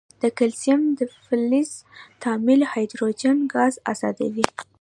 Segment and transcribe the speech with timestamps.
[0.21, 1.69] د کلسیم د فلز
[2.21, 4.47] تعامل هایدروجن ګاز آزادوي.